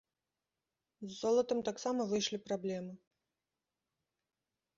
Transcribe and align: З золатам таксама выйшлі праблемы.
З 1.03 1.09
золатам 1.21 1.59
таксама 1.69 2.01
выйшлі 2.15 2.37
праблемы. 2.49 2.93